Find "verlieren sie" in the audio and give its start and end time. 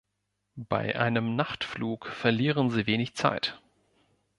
2.07-2.87